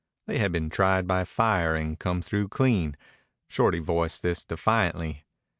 [0.25, 2.97] They had been tried by fire and come through clean.
[3.47, 5.27] Shorty voiced this defiantly.